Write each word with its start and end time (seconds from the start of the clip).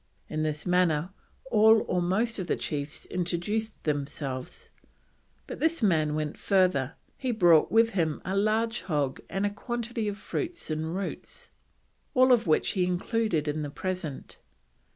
In 0.29 0.41
this 0.41 0.65
manner 0.65 1.11
all 1.51 1.85
or 1.87 2.01
most 2.01 2.39
of 2.39 2.47
the 2.47 2.55
chiefs 2.55 3.05
introduced 3.05 3.83
themselves, 3.83 4.71
but 5.45 5.59
this 5.59 5.83
man 5.83 6.15
went 6.15 6.39
further, 6.39 6.93
he 7.19 7.29
brought 7.31 7.71
with 7.71 7.91
him 7.91 8.19
a 8.25 8.35
large 8.35 8.81
hog 8.81 9.21
and 9.29 9.45
a 9.45 9.51
quantity 9.51 10.07
of 10.07 10.17
fruits 10.17 10.71
and 10.71 10.95
roots, 10.95 11.51
all 12.15 12.31
of 12.31 12.47
which 12.47 12.71
he 12.71 12.83
included 12.83 13.47
in 13.47 13.61
the 13.61 13.69
present. 13.69 14.39